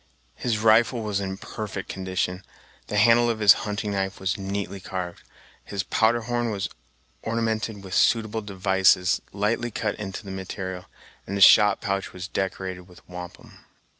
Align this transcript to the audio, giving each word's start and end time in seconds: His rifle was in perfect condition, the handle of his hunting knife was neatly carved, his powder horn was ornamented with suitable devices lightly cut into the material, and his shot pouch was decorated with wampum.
His 0.33 0.57
rifle 0.57 1.03
was 1.03 1.19
in 1.19 1.37
perfect 1.37 1.87
condition, 1.87 2.43
the 2.87 2.97
handle 2.97 3.29
of 3.29 3.37
his 3.37 3.53
hunting 3.69 3.91
knife 3.91 4.19
was 4.19 4.35
neatly 4.35 4.79
carved, 4.79 5.21
his 5.63 5.83
powder 5.83 6.21
horn 6.21 6.49
was 6.49 6.69
ornamented 7.21 7.83
with 7.83 7.93
suitable 7.93 8.41
devices 8.41 9.21
lightly 9.31 9.69
cut 9.69 9.93
into 9.99 10.25
the 10.25 10.31
material, 10.31 10.85
and 11.27 11.37
his 11.37 11.43
shot 11.45 11.81
pouch 11.81 12.13
was 12.13 12.27
decorated 12.27 12.87
with 12.87 13.07
wampum. 13.07 13.63